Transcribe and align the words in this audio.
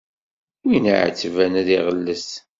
Win 0.65 0.89
iɛettben 0.93 1.53
ad 1.61 1.67
iɣellet. 1.77 2.29